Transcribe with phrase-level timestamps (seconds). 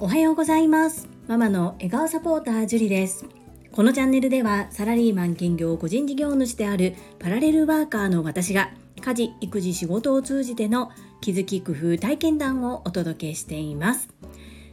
[0.00, 1.08] おはようございます。
[1.28, 3.24] ママの笑顔サポータージュリです。
[3.70, 10.90] このチャンネルではサラリーマン兼業個人事業主であるパラレルワーカーの私が家事育児仕事を通じての
[11.20, 14.08] 気づき工夫体験談をお届けしています。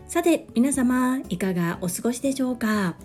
[0.07, 2.95] さて皆様いかがお過ごしでしょうか？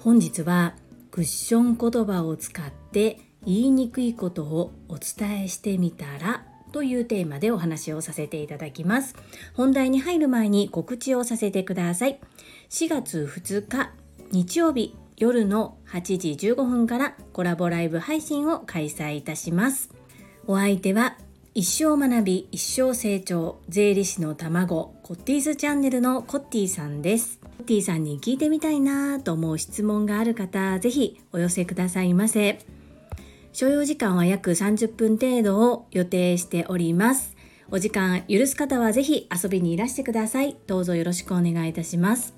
[0.00, 0.74] 本日は
[1.12, 9.14] クッション言葉を使って言いにくいことをお伝えしてみたらというテーマでお話をさせていただきます。
[9.54, 12.20] 本題に入る前に告知をさせてください。
[12.70, 13.92] 4月2日
[14.30, 19.90] 日曜日夜の8時15分からコラボライブ配信を開催いたします。
[20.46, 21.16] お相手は
[21.54, 27.40] 一生学び一生成長税理士の卵コッティーズチャンネルのコッティさんです。
[27.40, 32.77] コッティさんに聞いてみたいなと思う質問がある方ぜひお寄せくださいませ。
[33.58, 37.34] 所要時間は約30分程度を予定しております。
[37.72, 40.56] お時間許す方はぜひ遊びにいらしてください。
[40.68, 42.36] どうぞよろしくお願いいたします。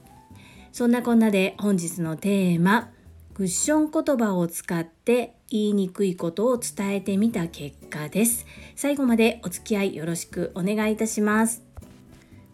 [0.72, 2.88] そんなこんなで本日のテーマ
[3.34, 8.46] クッション言葉を使って言いにくいことを伝えてみた結果です。
[8.74, 11.62] 最後までお付き合いよろしくお願いいたします。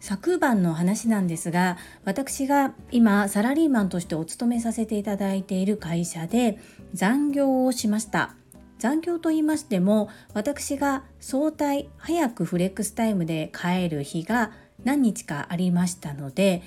[0.01, 6.59] 昨晩の話なんですが私が今サラリーマンとしてお勤めさせていただいている会社で
[6.93, 8.36] 残業をしました。
[8.79, 14.51] 残業と言いましても私が早退早くフレックスタイムで帰る日が
[14.83, 16.61] 何日かありましたので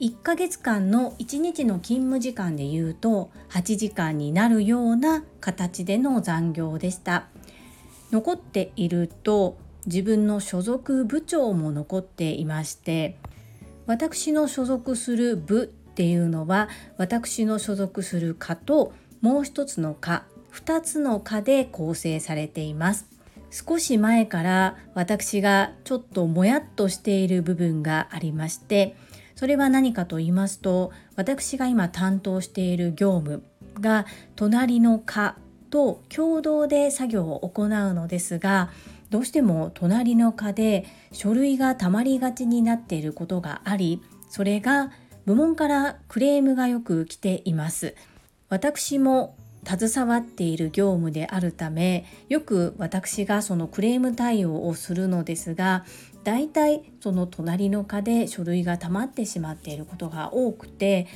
[0.00, 7.26] 1ヶ月間の1日の勤務時間でいうと8時間になるような形での残業でした。
[8.10, 13.16] 残っていると自分の所属部長も残っていまして
[13.86, 20.24] 私の所属する部っていうのは私の所属する課ともう一つの課
[20.64, 23.18] 2つの課で構成されています。
[23.50, 28.96] 少し前から私がちょっともやっとしている部分がありまして
[29.36, 33.42] それは何かと言いますと私が今担当している業務
[33.80, 35.36] が隣の課
[35.70, 38.70] と共同で作業を行うのですが
[39.10, 44.90] どうしても隣の課で書類がたまりがちになっていることがありそれが
[45.24, 47.94] 部門からクレームがよく来ています。
[48.48, 49.36] 私も
[49.68, 55.84] 携わっている業務であるためよく私がそのクレーム対応をするのですが
[56.24, 61.06] 大体その隣の課で書類が溜まってしまっていることが多くて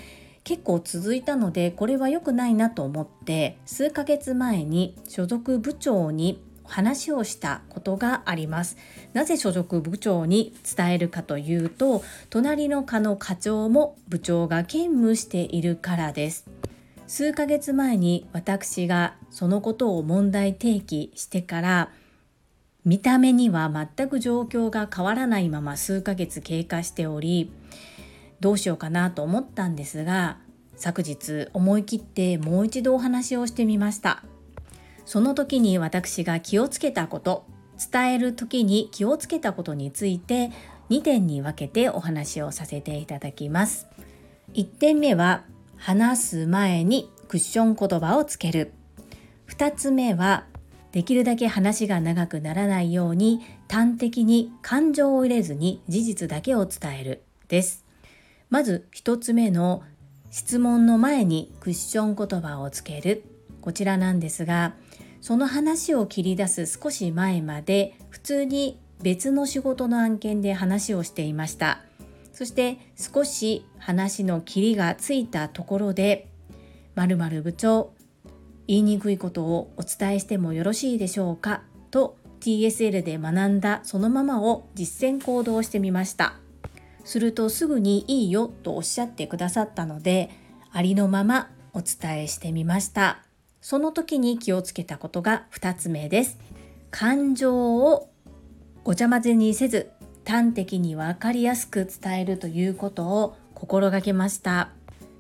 [0.45, 8.77] 結構続いたのでこれは良くないなと思って数ヶ月前に所属部長に話をしたことがあります。
[9.13, 16.47] なぜ所属部長に伝えるかというと隣の課の課長も部長が兼務しているからです。
[17.15, 21.91] 数ヶ月前に私がそのことを問題提起してから
[22.87, 27.53] 見た目には全く状況が変わらないまま数ヶ月経過しており
[28.41, 30.39] どうしようかなと思ったんですが
[30.77, 34.25] 昨日思い切ってもう一度お話をしてみました。
[35.05, 37.45] その時に私が気をつけたこと
[37.93, 40.51] 伝える時に気をつけたことについて
[40.89, 43.87] 2点に分けてお話をさせていただきます。
[44.55, 45.45] 1点目は
[45.85, 48.73] 話す前にクッション言葉をつける。
[49.49, 50.45] 2つ目は
[50.93, 57.25] できるだけ話が長くならないように端的に感情を入れずに事実だけを伝える。
[57.49, 57.85] です。
[58.49, 59.83] まず1つ目の
[60.31, 63.25] 質問の前にクッション言葉をつける。
[63.61, 64.75] こちらなんですが
[65.21, 71.81] その話を切り出す少し前まで普通に別の仕事の案件で話をしていました。
[72.43, 76.27] そして少し話の切りがついたところで
[76.97, 77.93] 〇〇部長
[78.67, 86.35] 言いにくいことをお伝えしてもよろしいでしょうかと TSL で学んだそのままを実践行動してみました。
[87.05, 90.29] するとすぐにいいよとおっしゃってくださったので
[90.73, 93.23] ありのままお伝えしてみました。
[93.61, 96.41] その時に気をつけたことが2つ目です。
[96.91, 98.11] 感情を
[98.83, 99.93] ごちゃ混ぜにせず
[100.27, 104.71] 端的に分かりやすく伝えるということを心がけました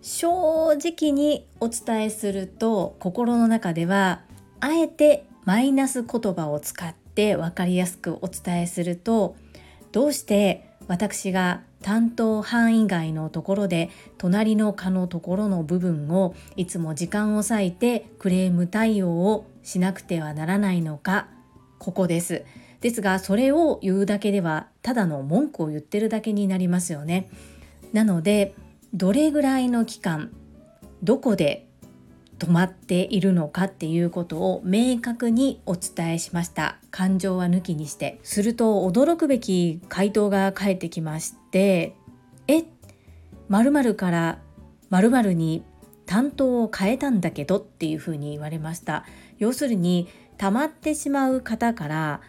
[0.00, 4.22] 正直にお伝えすると心の中では
[4.60, 9.37] あえてマイナス言葉を使って分かりやすくお伝えすると
[9.93, 21.28] どうして私が担当範囲外のところで隣の課のところの部分をいつも時間を割いてクレーム対応をしなくてはならないのか
[21.78, 22.44] ここです。
[22.81, 27.29] ですがそれを言うだけではただの文句を言ってるだけになりますよね。
[27.93, 28.55] なので
[28.94, 30.32] どれぐらいの期間
[31.02, 31.67] どこで
[32.38, 36.79] 止まっているのかっていうことを明確にお伝えしました。
[36.90, 38.19] 感情は抜きにして。
[38.23, 41.94] すると驚くべき回答が返ってきまして
[42.49, 42.64] え
[43.49, 44.38] 〇〇から
[44.90, 45.62] 〇〇に
[46.06, 49.05] 担当を変えたんだけどっていうふうに言われました。
[49.38, 52.20] 要するに溜まってしまう方から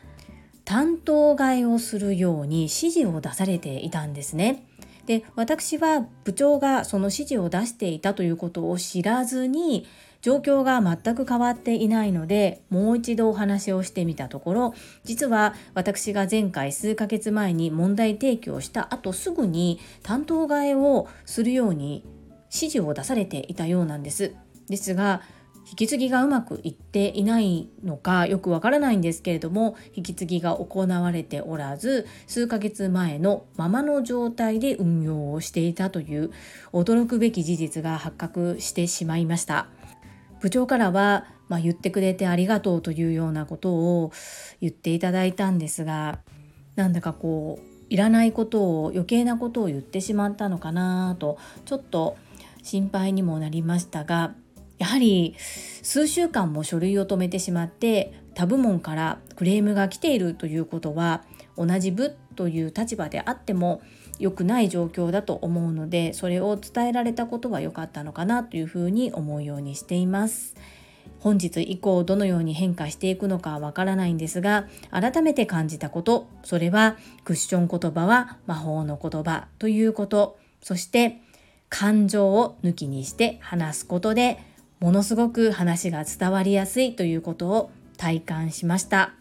[0.65, 4.65] 担当替えをするように指示を出されていたんですね
[5.05, 9.85] で私は部長がその指示を出していたということを知らずに
[10.21, 14.73] 状況が全く変わっていないのでもう一度お話をしてみたところ
[15.03, 22.05] 実は私が前回数ヶ月前に問題提起をした後すぐに担当替えをするように
[22.45, 24.35] 指示を出されていたようなんです。
[24.69, 25.21] ですが
[25.69, 36.31] 引き継ぎがうまくいっていないのかよくわからないんですけれども引き継ぎが行われておらず数ヶ月前のままの状態で運用をしていたという
[36.73, 39.67] 驚くべき事実が発覚してしまいました。
[40.43, 44.11] 部長からは、まあ、言ってくれてありがとうというようなことを
[44.59, 46.19] 言っていただいたんですが
[46.75, 52.17] なんだかこういらないことを余計なことを言ってしまったのかなとちょっと
[52.61, 54.33] 心配にもなりましたが
[54.83, 55.33] やはり
[55.81, 61.23] 数週間も書類を止めてしまって他部門からクレームが来ているということは
[61.55, 63.81] 同じ部という立場であっても
[64.19, 70.55] 良くない状況だと思うのでそれを伝えられたことは良かったのかなというふうに思うようにしています。
[71.19, 81.21] 本日以降どのように変化していくのかわからないんですが改めて感じたことそれはクッション言葉は魔法の言葉ということそして
[81.69, 84.37] 感情を抜きにして話すことで
[84.83, 89.13] ものすごく話が伝わりやすいということを体感しました。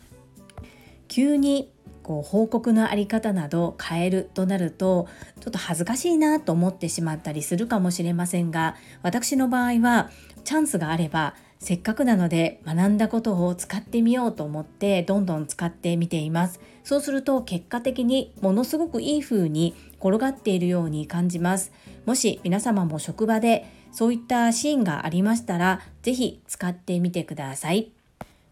[1.06, 1.70] 急に
[2.02, 5.06] こう報告のあり方など変えるとなると
[5.38, 10.10] ちょっと恥ずかしいなと思ってしまったりするかもしれませんが私の場合は
[10.42, 16.58] チャンスがあればせっかくなので学んだことを使ってみようと思ってどんどん使ってみています。
[16.82, 21.70] そうすると結果的にものすごくいい風に転がっているように感じます。
[22.04, 27.92] もし皆様も職場でそういったシーンがありましたら、ぜひ使ってみてください。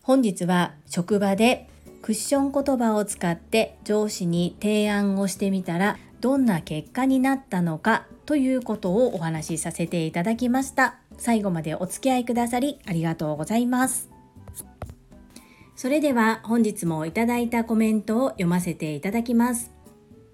[0.03, 1.69] 本日は職場で
[2.03, 10.97] クッション言葉を使って上司に提案をしてみたらどんな結果になったのかということをお話しさせていただきました。
[11.19, 14.09] 最後までお付き合いくださりありがとうございます。
[15.77, 19.71] それでは本日もいただいたコメントを読ませていただきます。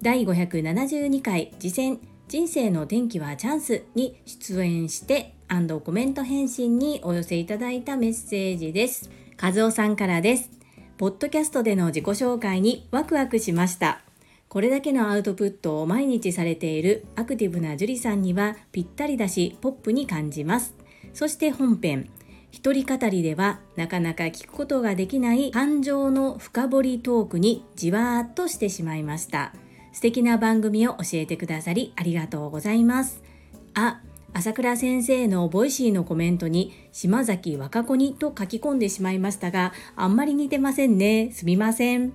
[0.03, 5.37] 第572回次戦人生の転機はチャンスに出演して
[5.85, 9.11] コメント返信にお寄せいただいたメッセージです。
[9.41, 10.51] 和夫さんからです。
[10.99, 14.01] ポッドキャストでの自己紹介にワクワクしました。
[14.49, 20.75] これだけのアウトプットを毎日されているアクティブな樹里さんにはぴったりだしポップに感じます。
[21.15, 22.11] そして本編、
[22.51, 29.53] 一人語りではなかなか聞くことができない感情の深掘りトークにじわーっとしてしまいました。
[29.97, 33.23] 素敵な番組を教えてくださりありがとうございます。
[33.73, 34.03] あ、
[34.35, 41.31] 朝倉先生のボイシーのコメントに島崎若子にと書き込んでしまいましたが、あんまり似てませんね。
[41.33, 42.13] すみません。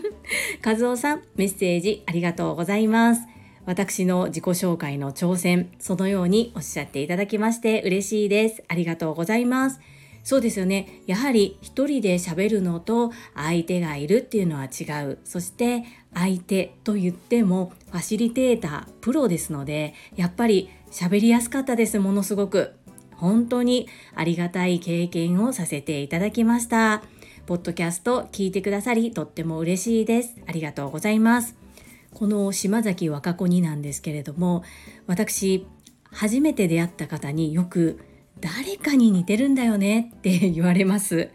[0.64, 3.20] 和夫さん、メッセージありがとうございます。
[3.66, 8.64] 私の自己紹介の挑戦、そのようにおっしゃっていただきまして嬉しいです。
[8.68, 9.80] ありがとうございます。
[10.28, 11.00] そうですよね。
[11.06, 15.18] やはり一人で喋るのと相手がいるっていうのは違う。
[15.24, 21.98] そして相手と言ってもファシリテーター、プロですので、やっぱり喋りやすかったです。
[21.98, 22.74] ものすごく。
[23.12, 27.02] 本当にありがたい経験をさせていただきました。
[27.46, 30.36] ポッドキャスト聞いてくださりとっても嬉しいです。
[30.46, 31.56] ありがとうございます。
[32.12, 34.62] この島崎若子になんですけれども、
[35.06, 35.66] 私、
[36.10, 37.98] 初めて出会った方によく
[38.40, 41.30] 誰かに似てるんだよねって 言われます。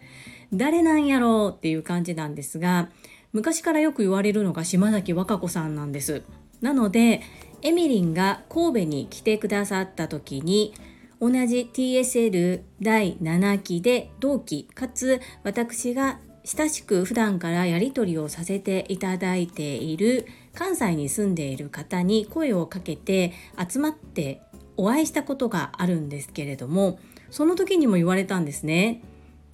[0.54, 2.90] 誰なんやろうっていう感じなんですが、
[3.32, 6.24] 昔からよく言われるのが島崎和歌子さんなんです。
[6.62, 7.22] なので、
[7.62, 10.74] エミリンが神戸に来てくださった時に、
[11.20, 24.42] 同じ TSL 第7期で同期かつ私が親しく普段からやり取りをさせていただいている関西に住んでいる方に声をかけて集まって
[24.77, 27.00] お会いしたことがあるんですけれども
[27.30, 29.01] その時にも言われたんですね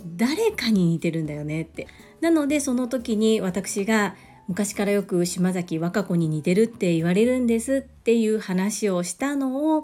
[0.05, 1.88] 誰かに似てるんだよねって
[2.21, 4.15] なのでその時に私が
[4.47, 9.83] 昔からよく島崎和歌子に似てるって言われるんですっていう話をしたのを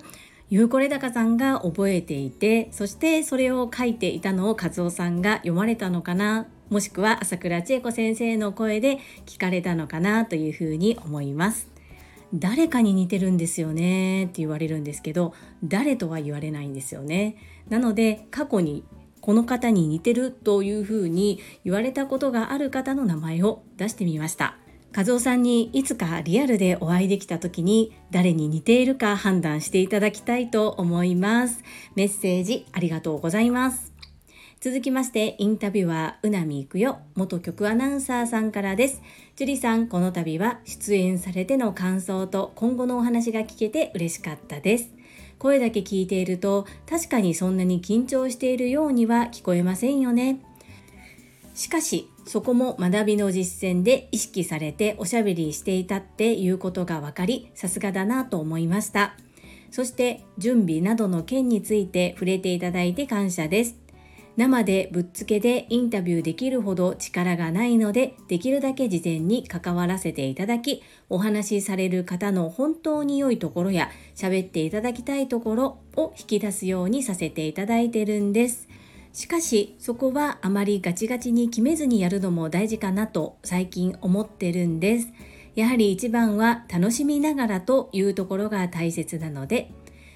[0.50, 11.75] ゆうこれだかさんが覚えていてそしてそれを書いていたのを和夫さんが読まれたのかなもしくは朝倉千恵子先生の声で聞かれたのかなというふうに思います。
[12.39, 17.38] 誰かに似てるんですよねって言われるんですけど誰とは言われないんですよね。
[17.70, 18.84] なので過去に
[19.22, 24.58] この方に似てるというふうに言われたことがある方の名前を出してみました。
[24.96, 31.63] 和夫さんにいつかリアルでお会いできた時に誰に似ているか判断していただきたいと思います。
[31.96, 33.95] メッセージありがとうございます。
[34.66, 39.00] 続きましてインタビュアーうなみいくよ元局アナウンサーさんからです
[39.36, 44.90] 樹里さんこの度は出演されての感想と今後のお話が聞けて嬉しかったです
[45.38, 50.40] 声だけ聞いていると確かにそんなに緊張しているようには聞こえませんよね。
[51.54, 59.14] しかしそこも学びの実践で意識されておしゃべりしていたっていうことが分かりさすがだなと思いました。
[59.70, 63.85] そして準備などの件について触れていただいて感謝です。
[64.38, 78.68] 生でぶっつけでインタビューできるほど力がないのでできるだけ事前に関わらせていただきお話しされる方の本当に良いところや喋っていただきたいところを引き出すようにさせていただいてるんです。
[79.13, 85.13] しかしそこはあまりガチガチに決めずにやるのも大事かなと最近思ってるんです。
[85.56, 89.72] やはり一番は楽しみながらというところが大切なので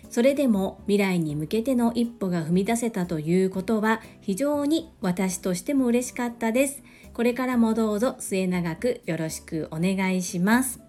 [0.09, 6.81] それでも未来に向けての一歩が踏み出せたということは非常に私としても嬉しかったです。
[7.13, 10.79] これからもどうぞ末永くよろしくお願いします。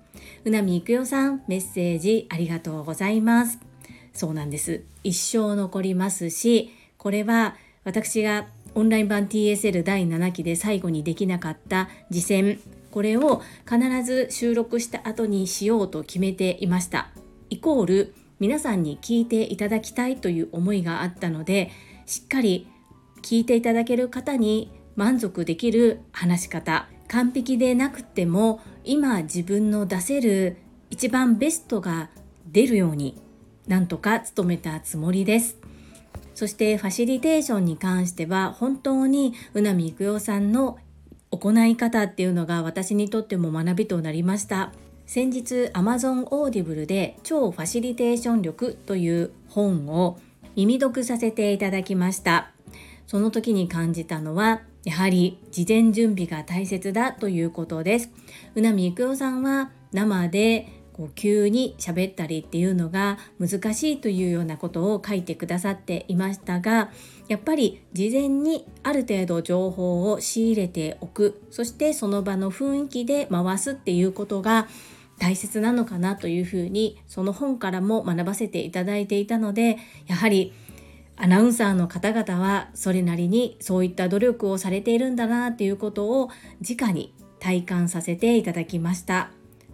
[0.44, 3.58] うなみいくよさん、メッセージありがとうございます。
[4.12, 4.82] そうなんです。
[5.04, 12.60] 一生残りますし、これは私がオンライン版 TSL 第7期で最後にできなかった次戦、
[12.90, 17.10] これを必ず収録した後にしようと決めていました。
[17.50, 21.70] イコール皆さんに聞いていただきたいという思いがあったので
[22.06, 22.66] しっかり
[23.22, 30.56] 聞いていただける方に満足できる話し方完璧でなくても今自分の出せる
[30.88, 32.08] 一番ベストが
[32.46, 33.20] 出るように
[33.68, 35.56] なんとか努めたつもりです。
[36.34, 40.78] そしてファシリテーションに関しては本当に宇波育代さんの
[41.30, 44.72] 行い方っていうのが私にとっても学びとなりました。
[45.10, 50.20] 先日 Amazon Audible で超ファシリテーション力という本を
[50.54, 52.52] 耳読させていただきました。
[53.08, 58.12] その時に感じたのは、やはり事前準備が大切だということです。
[58.54, 66.90] うなみいくよさんは生でこう急に喋ったりっていうのが難しいというようなことを書いてくださっていましたが
[67.26, 74.68] やっぱり事前にある程度情報を仕入れておくそしてその場の雰囲気で回すっていうことが
[75.20, 80.52] 大切なのかなというふうにその本からも学ばせていただいていたのでやはり
[81.16, 86.30] アナウンサーの方々はそれなりにそういった努力をされているんだなっていうことを
[86.66, 89.30] 直に体感させていただきました。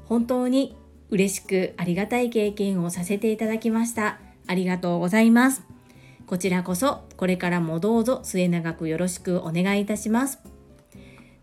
[0.07, 0.77] 本当に
[1.11, 4.19] 嬉しくありがたい経験をさせていただきました。
[4.49, 5.63] ありがとうございます。
[6.27, 10.41] こちらこそこれからもどうぞ末永くよろしくお願いいたします。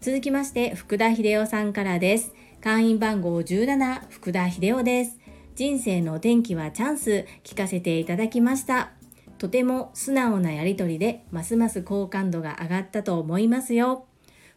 [0.02, 2.34] 続きまして福田秀夫さんからです。
[2.64, 5.20] 会員番号17福田秀夫です。
[5.54, 8.92] 人生の転機はチャンス聞かせていただきました。
[9.38, 14.06] とても素直なやりとりでますます好感度が上がったと思いますよ。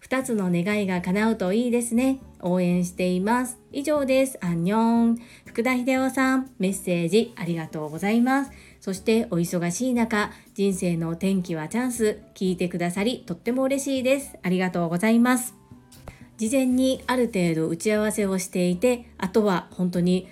[0.09, 2.21] 2つの願いが叶うといいですね。
[2.41, 3.59] 応援しています。
[3.73, 4.39] 以上です。
[4.41, 5.19] アンニョン。
[5.45, 8.53] 福田秀夫さんメッセージありがとうございます。
[8.79, 14.39] そしてお忙しい中人生の転機はチャンス聞いてくださりとっても嬉しいです。
[14.45, 15.66] ありがとうございます。
[16.37, 20.29] 事前にある程度打ち合わせをしていてあとは本当に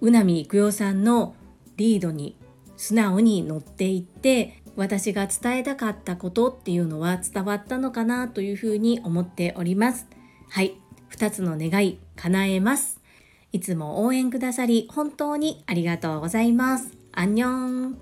[0.00, 1.34] 宇波育代さんの
[1.76, 2.36] リードに
[2.76, 10.06] 素直に乗っていって私が伝えたかったことっていうのは伝わったのかなというふうに思っております。
[10.50, 10.74] はい。
[11.10, 13.00] 2つの願い叶えます。
[13.52, 16.92] いつも応援くださり本当にありがとうございます。
[17.12, 17.98] アンニョン。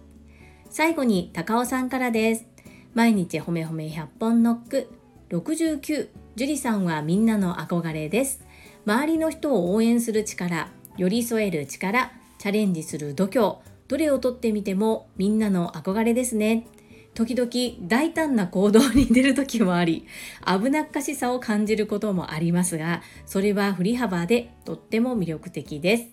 [0.69, 2.47] 最後に高尾さんからです。
[2.93, 4.91] 毎日ほめほめ100本ノック。
[5.31, 8.45] 69樹里さんはみんなの憧れです。
[8.87, 16.67] 周りの人を応援する力、寄り添える力、チャレンジする度胸、どれをとってみてもみんなの憧れですね。
[17.15, 20.07] 時々大胆な行動に出る時もあり、
[20.45, 26.09] 危なっかしさを感じることもありますが、それは振り幅でとっても魅力的です。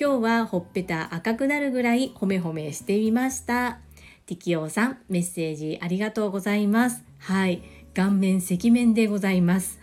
[0.00, 3.80] 今日はほっぺた赤くなるぐらい褒め褒めしてみました。
[4.26, 7.02] ティキオさん、メッセージありがとうございます。
[7.18, 7.62] はい。
[7.94, 9.78] 顔面赤面でございます。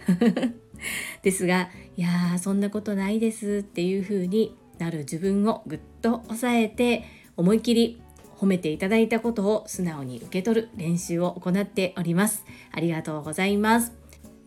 [1.23, 7.03] ですがいやーそんなことないですっていう風になる自分をぐっと抑えて
[7.37, 8.01] 思い切り
[8.37, 12.45] 褒めていただいたことを素直に受け取る練習を行っております。
[12.71, 13.93] ありがとうございます。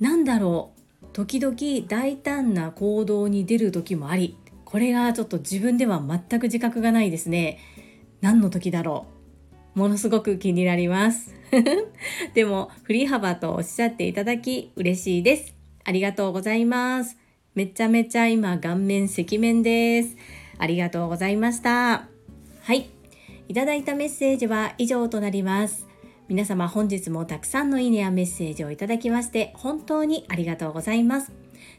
[0.00, 1.06] なんだろう。
[1.12, 1.56] 時々
[1.86, 7.60] 大胆な行動に出る時もありこれがちょっと自分では全く自覚がないですね。
[8.20, 9.06] 何の時だろ
[9.76, 9.78] う。
[9.78, 11.32] ものすごく気になります。
[12.34, 15.54] でも振り幅とおっしゃっていただき嬉しいです。
[15.84, 17.16] ありがとうございます。
[17.54, 20.16] めちゃめちゃ今顔面赤面です。
[20.58, 22.08] ありがとうございました。
[22.62, 22.88] はい。
[23.48, 25.86] いただいたメッセージは以上となります。
[26.28, 31.32] 皆様本日もたくさんのいいねやメッセージをいただきまして本当にありがとうございます。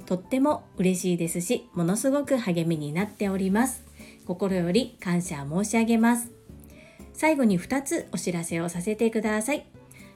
[0.06, 3.84] とっても嬉しいですしものすごく励みになっております。
[4.26, 6.35] 心より感謝申し上げます。
[7.16, 9.66] 最後に2つお知らせをさせてください。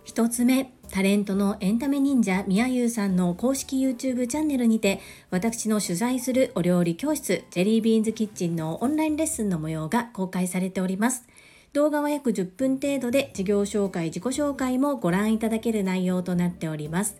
[0.05, 11.27] 1つ目タレントのエンタメ忍者みやゆうさんの公式 YouTube チャンネルにて私の取材するお料理教室ジェリービーンズキッチンのオンラインレッスンの模様が公開されております。
[11.73, 17.17] 動画は約10分程度で事業紹介自己紹介もご覧いただける内容となっております。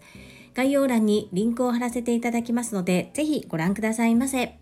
[0.56, 4.58] 概要欄にリンクを貼らせていただきますのでぜひご覧くださいませ。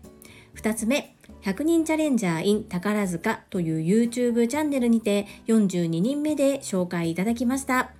[0.54, 7.90] 2つ目100人チャレンジャー in 宝塚という YouTube チャンネルにて42人目で紹介いただきました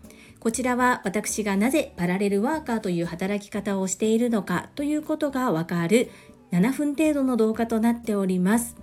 [0.40, 6.11] こちらは私がなぜパラレルワーカーという働き方をしているのかということがわかる
[6.52, 8.76] 7分程度の動画となっております。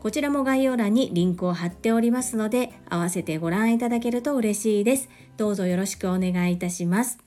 [0.00, 5.08] こちらも概要欄にリンクを貼っておりますので、合わせてご覧いただけると嬉しいです。
[5.36, 7.18] どうぞよろしくお願いいたします。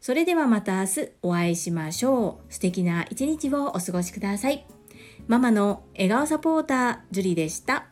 [0.00, 2.52] それではまた明日お会いしましょう。
[2.52, 4.66] 素敵な一日をお過ごしください。
[5.28, 7.86] ママの笑顔サポーター、ジュリでした。